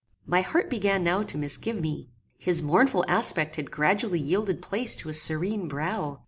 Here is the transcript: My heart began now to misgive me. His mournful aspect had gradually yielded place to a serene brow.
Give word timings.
My 0.25 0.41
heart 0.41 0.67
began 0.67 1.03
now 1.03 1.21
to 1.21 1.37
misgive 1.37 1.79
me. 1.79 2.09
His 2.39 2.63
mournful 2.63 3.05
aspect 3.07 3.55
had 3.55 3.69
gradually 3.69 4.19
yielded 4.19 4.59
place 4.59 4.95
to 4.95 5.09
a 5.09 5.13
serene 5.13 5.67
brow. 5.67 6.17